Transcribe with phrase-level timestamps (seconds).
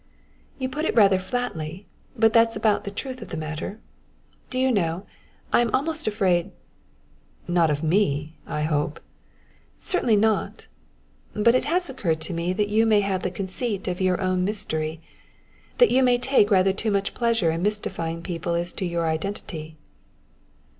[0.57, 1.85] "You put it rather flatly,
[2.17, 3.79] but that's about the truth of the matter.
[4.49, 5.05] Do you know,
[5.53, 6.49] I am almost afraid"
[7.57, 8.99] "Not of me, I hope"
[9.77, 10.65] "Certainly not.
[11.35, 14.43] But it has occurred to me that you may have the conceit of your own
[14.43, 15.01] mystery,
[15.77, 19.77] that you may take rather too much pleasure in mystifying people as to your identity."